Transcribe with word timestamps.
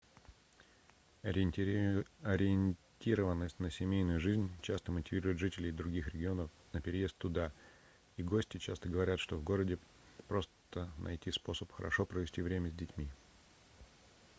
ориентированность 1.21 3.59
на 3.59 3.69
семейную 3.69 4.19
жизнь 4.19 4.49
часто 4.63 4.91
мотивирует 4.91 5.37
жителей 5.37 5.71
других 5.71 6.07
районов 6.07 6.49
на 6.73 6.81
переезд 6.81 7.15
туда 7.19 7.51
и 8.17 8.23
гости 8.23 8.57
часто 8.57 8.89
говорят 8.89 9.19
что 9.19 9.37
в 9.37 9.43
городе 9.43 9.77
просто 10.27 10.89
найти 10.97 11.29
способ 11.29 11.71
хорошо 11.71 12.07
провести 12.07 12.41
время 12.41 12.71
с 12.71 12.73
детьми 12.73 13.09